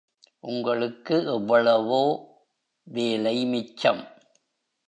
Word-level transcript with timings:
உங்களுக்கு 0.43 1.15
எவ்வளோ 1.25 1.75
வேலை 2.87 3.45
மிச்சம். 3.45 4.03